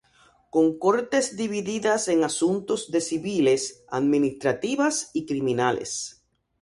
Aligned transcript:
Con 0.53 0.67
cortes 0.83 1.25
divididas 1.41 2.07
en 2.07 2.23
asuntos 2.23 2.89
de 2.89 3.01
civiles, 3.01 3.83
administrativas 3.91 5.11
y 5.13 5.27
criminales. 5.27 6.23